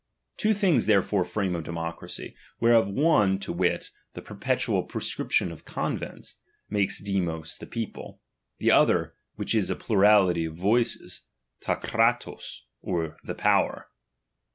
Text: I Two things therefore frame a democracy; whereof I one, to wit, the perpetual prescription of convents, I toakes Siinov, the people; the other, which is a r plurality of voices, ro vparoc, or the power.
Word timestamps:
I 0.01 0.41
Two 0.41 0.55
things 0.55 0.87
therefore 0.87 1.23
frame 1.23 1.55
a 1.55 1.61
democracy; 1.61 2.35
whereof 2.59 2.87
I 2.87 2.89
one, 2.89 3.37
to 3.41 3.53
wit, 3.53 3.91
the 4.15 4.21
perpetual 4.23 4.81
prescription 4.81 5.51
of 5.51 5.63
convents, 5.63 6.41
I 6.71 6.73
toakes 6.73 6.99
Siinov, 7.03 7.59
the 7.59 7.67
people; 7.67 8.19
the 8.57 8.71
other, 8.71 9.13
which 9.35 9.53
is 9.53 9.69
a 9.69 9.75
r 9.75 9.79
plurality 9.79 10.47
of 10.47 10.55
voices, 10.55 11.21
ro 11.67 11.75
vparoc, 11.75 12.57
or 12.81 13.15
the 13.23 13.35
power. 13.35 13.89